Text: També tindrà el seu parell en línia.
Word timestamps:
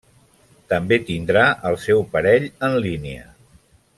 També 0.73 0.97
tindrà 1.09 1.43
el 1.71 1.77
seu 1.85 2.03
parell 2.17 2.49
en 2.69 2.75
línia. 2.87 3.31